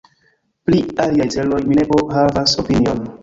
Pri 0.69 0.79
aliaj 1.03 1.27
celoj 1.35 1.61
mi 1.71 1.79
ne 1.81 1.85
havas 2.17 2.57
opinion. 2.67 3.05